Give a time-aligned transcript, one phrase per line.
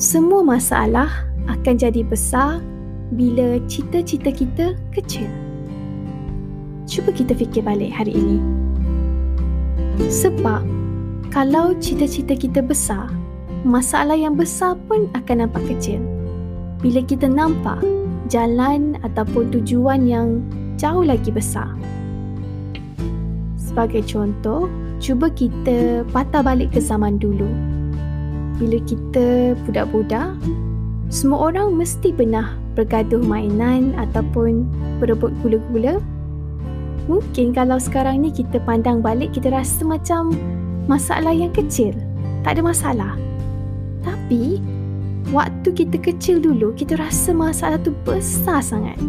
[0.00, 2.64] semua masalah akan jadi besar
[3.12, 5.28] bila cita-cita kita kecil.
[6.88, 8.40] Cuba kita fikir balik hari ini.
[10.08, 10.64] Sebab
[11.28, 13.12] kalau cita-cita kita besar,
[13.60, 16.00] masalah yang besar pun akan nampak kecil.
[16.80, 17.84] Bila kita nampak
[18.32, 20.40] jalan ataupun tujuan yang
[20.80, 21.68] jauh lagi besar.
[23.60, 24.64] Sebagai contoh,
[24.96, 27.52] cuba kita patah balik ke zaman dulu.
[28.60, 30.36] Bila kita budak-budak,
[31.08, 34.68] semua orang mesti pernah bergaduh mainan ataupun
[35.00, 35.96] berebut gula-gula.
[37.08, 40.36] Mungkin kalau sekarang ni kita pandang balik, kita rasa macam
[40.86, 41.96] masalah yang kecil.
[42.44, 43.12] Tak ada masalah.
[44.04, 44.60] Tapi,
[45.32, 49.00] waktu kita kecil dulu, kita rasa masalah tu besar sangat.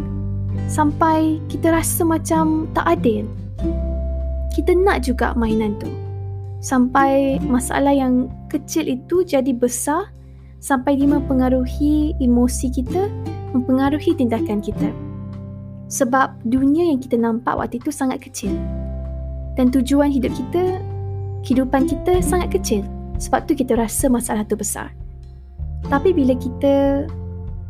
[0.72, 3.28] Sampai kita rasa macam tak adil.
[4.56, 5.92] Kita nak juga mainan tu.
[6.64, 10.12] Sampai masalah yang kecil itu jadi besar
[10.62, 13.08] sampai dia mempengaruhi emosi kita,
[13.56, 14.92] mempengaruhi tindakan kita.
[15.92, 18.54] Sebab dunia yang kita nampak waktu itu sangat kecil.
[19.56, 20.80] Dan tujuan hidup kita,
[21.44, 22.86] kehidupan kita sangat kecil.
[23.20, 24.94] Sebab tu kita rasa masalah tu besar.
[25.90, 27.08] Tapi bila kita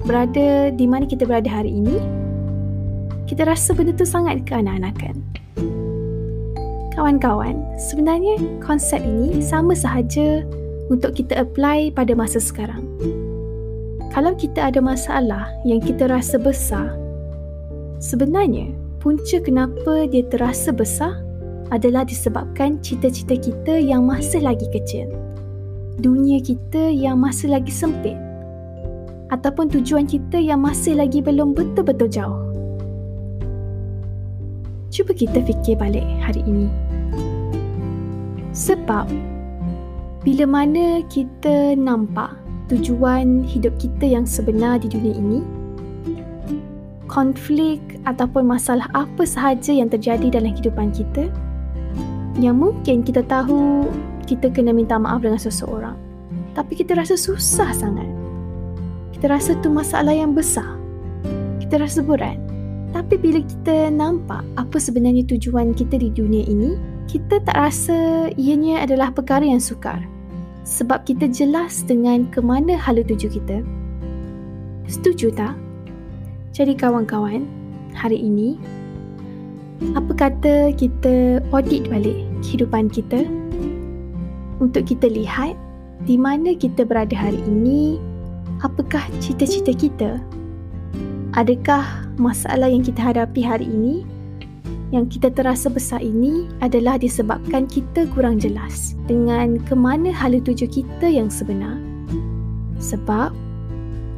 [0.05, 1.97] berada di mana kita berada hari ini,
[3.25, 5.15] kita rasa benda tu sangat keanak-anakan.
[6.91, 10.43] Kawan-kawan, sebenarnya konsep ini sama sahaja
[10.91, 12.83] untuk kita apply pada masa sekarang.
[14.11, 16.91] Kalau kita ada masalah yang kita rasa besar,
[18.03, 21.15] sebenarnya punca kenapa dia terasa besar
[21.71, 25.07] adalah disebabkan cita-cita kita yang masih lagi kecil
[26.01, 28.17] dunia kita yang masih lagi sempit
[29.29, 32.41] ataupun tujuan kita yang masih lagi belum betul-betul jauh.
[34.91, 36.67] Cuba kita fikir balik hari ini.
[38.51, 39.07] Sebab
[40.21, 42.37] bila mana kita nampak
[42.69, 45.39] tujuan hidup kita yang sebenar di dunia ini,
[47.09, 51.25] konflik ataupun masalah apa sahaja yang terjadi dalam kehidupan kita,
[52.37, 53.89] yang mungkin kita tahu
[54.29, 55.97] kita kena minta maaf dengan seseorang.
[56.53, 58.07] Tapi kita rasa susah sangat.
[59.17, 60.77] Kita rasa tu masalah yang besar.
[61.59, 62.37] Kita rasa berat.
[62.91, 66.75] Tapi bila kita nampak apa sebenarnya tujuan kita di dunia ini,
[67.07, 69.99] kita tak rasa ianya adalah perkara yang sukar.
[70.71, 73.59] Sebab kita jelas dengan ke mana hala tuju kita.
[74.87, 75.59] Setuju tak?
[76.55, 77.43] Jadi kawan-kawan,
[77.91, 78.55] hari ini,
[79.99, 83.27] apa kata kita audit balik kehidupan kita
[84.63, 85.59] untuk kita lihat
[86.07, 87.99] di mana kita berada hari ini,
[88.63, 90.23] apakah cita-cita kita?
[91.35, 94.07] Adakah masalah yang kita hadapi hari ini
[94.91, 100.67] yang kita terasa besar ini adalah disebabkan kita kurang jelas dengan ke mana hala tuju
[100.67, 101.79] kita yang sebenar?
[102.83, 103.31] Sebab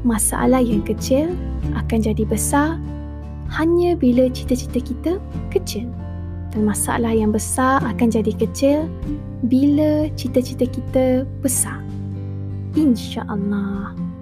[0.01, 1.31] masalah yang kecil
[1.77, 2.81] akan jadi besar
[3.53, 5.21] hanya bila cita-cita kita
[5.53, 5.85] kecil
[6.49, 8.89] dan masalah yang besar akan jadi kecil
[9.45, 11.05] bila cita-cita kita
[11.45, 11.81] besar.
[12.73, 14.12] InsyaAllah.